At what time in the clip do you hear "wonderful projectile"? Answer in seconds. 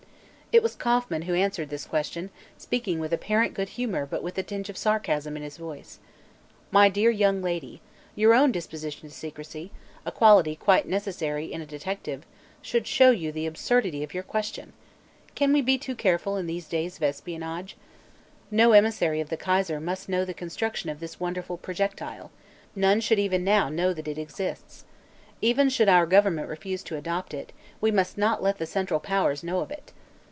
21.17-22.29